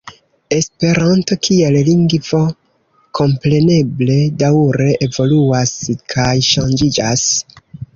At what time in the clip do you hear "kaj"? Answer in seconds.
6.17-6.31